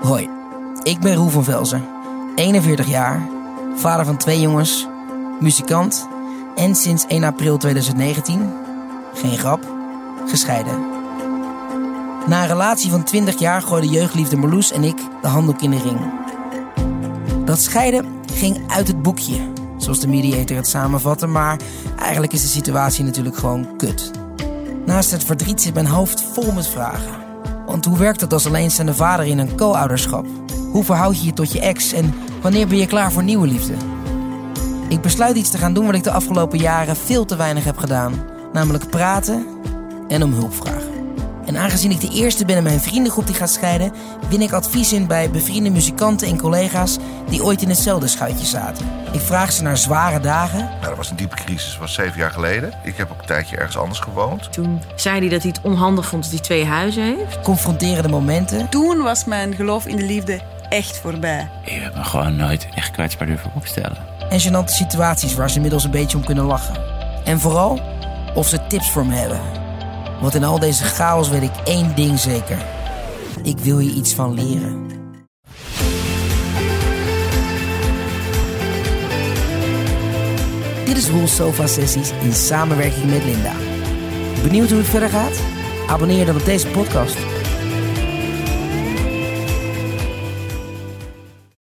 Hoi, 0.00 0.28
ik 0.82 1.00
ben 1.00 1.14
Roel 1.14 1.28
van 1.28 1.44
Velzen, 1.44 1.84
41 2.34 2.88
jaar, 2.88 3.28
vader 3.74 4.04
van 4.04 4.16
twee 4.16 4.40
jongens, 4.40 4.86
muzikant 5.40 6.08
en 6.56 6.74
sinds 6.74 7.06
1 7.06 7.24
april 7.24 7.56
2019, 7.56 8.52
geen 9.14 9.38
grap, 9.38 9.72
gescheiden. 10.26 10.78
Na 12.26 12.42
een 12.42 12.48
relatie 12.48 12.90
van 12.90 13.02
20 13.02 13.38
jaar 13.38 13.62
gooiden 13.62 13.90
jeugdliefde 13.90 14.36
Marloes 14.36 14.72
en 14.72 14.84
ik 14.84 14.96
de 15.22 15.28
handdoek 15.28 15.60
in 15.62 15.70
de 15.70 15.78
ring. 15.78 16.00
Dat 17.44 17.58
scheiden 17.58 18.06
ging 18.32 18.58
uit 18.66 18.88
het 18.88 19.02
boekje, 19.02 19.52
zoals 19.76 20.00
de 20.00 20.08
mediator 20.08 20.56
het 20.56 20.68
samenvatte, 20.68 21.26
maar 21.26 21.60
eigenlijk 21.98 22.32
is 22.32 22.42
de 22.42 22.48
situatie 22.48 23.04
natuurlijk 23.04 23.36
gewoon 23.36 23.76
kut. 23.76 24.10
Naast 24.86 25.10
het 25.10 25.24
verdriet 25.24 25.62
zit 25.62 25.74
mijn 25.74 25.86
hoofd 25.86 26.24
vol 26.32 26.52
met 26.52 26.66
vragen. 26.66 27.29
Want 27.70 27.84
hoe 27.84 27.98
werkt 27.98 28.20
het 28.20 28.32
als 28.32 28.46
alleenstaande 28.46 28.94
vader 28.94 29.26
in 29.26 29.38
een 29.38 29.56
co-ouderschap? 29.56 30.26
Hoe 30.72 30.84
verhoud 30.84 31.18
je 31.18 31.24
je 31.24 31.32
tot 31.32 31.52
je 31.52 31.60
ex 31.60 31.92
en 31.92 32.14
wanneer 32.42 32.66
ben 32.66 32.78
je 32.78 32.86
klaar 32.86 33.12
voor 33.12 33.22
nieuwe 33.22 33.46
liefde? 33.46 33.74
Ik 34.88 35.00
besluit 35.00 35.36
iets 35.36 35.50
te 35.50 35.58
gaan 35.58 35.74
doen 35.74 35.86
wat 35.86 35.94
ik 35.94 36.04
de 36.04 36.10
afgelopen 36.10 36.58
jaren 36.58 36.96
veel 36.96 37.24
te 37.24 37.36
weinig 37.36 37.64
heb 37.64 37.76
gedaan. 37.76 38.12
Namelijk 38.52 38.90
praten 38.90 39.46
en 40.08 40.22
om 40.22 40.32
hulp 40.32 40.54
vragen. 40.54 40.79
En 41.50 41.56
aangezien 41.56 41.90
ik 41.90 42.00
de 42.00 42.10
eerste 42.10 42.44
ben 42.44 42.56
in 42.56 42.62
mijn 42.62 42.80
vriendengroep 42.80 43.26
die 43.26 43.34
gaat 43.34 43.50
scheiden, 43.50 43.92
win 44.28 44.42
ik 44.42 44.52
advies 44.52 44.92
in 44.92 45.06
bij 45.06 45.30
bevriende 45.30 45.70
muzikanten 45.70 46.28
en 46.28 46.38
collega's 46.38 46.98
die 47.28 47.44
ooit 47.44 47.62
in 47.62 47.68
hetzelfde 47.68 48.06
schuitje 48.06 48.46
zaten. 48.46 48.86
Ik 49.12 49.20
vraag 49.20 49.52
ze 49.52 49.62
naar 49.62 49.76
zware 49.76 50.20
dagen. 50.20 50.58
Nou, 50.58 50.86
dat 50.86 50.96
was 50.96 51.10
een 51.10 51.16
diepe 51.16 51.36
crisis, 51.36 51.70
dat 51.70 51.80
was 51.80 51.94
zeven 51.94 52.18
jaar 52.18 52.30
geleden. 52.30 52.72
Ik 52.84 52.96
heb 52.96 53.10
ook 53.10 53.18
een 53.18 53.26
tijdje 53.26 53.56
ergens 53.56 53.76
anders 53.76 53.98
gewoond. 53.98 54.52
Toen 54.52 54.82
zei 54.94 55.18
hij 55.18 55.28
dat 55.28 55.42
hij 55.42 55.50
het 55.50 55.60
onhandig 55.62 56.06
vond 56.06 56.22
dat 56.22 56.32
hij 56.32 56.40
twee 56.40 56.64
huizen 56.64 57.02
heeft. 57.02 57.40
Confronterende 57.40 58.08
momenten. 58.08 58.68
Toen 58.68 59.02
was 59.02 59.24
mijn 59.24 59.54
geloof 59.54 59.86
in 59.86 59.96
de 59.96 60.04
liefde 60.04 60.40
echt 60.68 60.96
voorbij. 60.96 61.50
Ik 61.64 61.82
heb 61.82 61.94
me 61.94 62.04
gewoon 62.04 62.36
nooit 62.36 62.68
echt 62.74 62.90
kwetsbaar 62.90 63.26
durven 63.26 63.50
opstellen. 63.54 63.98
En 64.28 64.40
gênante 64.40 64.72
situaties 64.72 65.34
waar 65.34 65.48
ze 65.48 65.54
inmiddels 65.54 65.84
een 65.84 65.90
beetje 65.90 66.16
om 66.16 66.24
kunnen 66.24 66.44
lachen. 66.44 66.76
En 67.24 67.40
vooral 67.40 67.80
of 68.34 68.48
ze 68.48 68.66
tips 68.66 68.90
voor 68.90 69.06
me 69.06 69.14
hebben. 69.14 69.40
Want 70.20 70.34
in 70.34 70.44
al 70.44 70.58
deze 70.58 70.84
chaos 70.84 71.28
weet 71.28 71.42
ik 71.42 71.56
één 71.64 71.94
ding 71.94 72.18
zeker. 72.18 72.58
Ik 73.42 73.58
wil 73.58 73.78
je 73.78 73.90
iets 73.90 74.14
van 74.14 74.34
leren. 74.34 74.88
Dit 80.84 80.96
is 80.96 81.08
Roel 81.08 81.26
Sofa 81.26 81.66
Sessies 81.66 82.10
in 82.22 82.32
samenwerking 82.32 83.10
met 83.10 83.24
Linda. 83.24 83.52
Benieuwd 84.42 84.68
hoe 84.68 84.78
het 84.78 84.88
verder 84.88 85.08
gaat? 85.08 85.40
Abonneer 85.86 86.26
dan 86.26 86.36
op 86.36 86.44
deze 86.44 86.66
podcast 86.66 87.16